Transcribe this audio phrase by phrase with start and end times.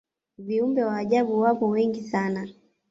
[0.37, 2.49] viumbe wa ajabu wapo wengi sana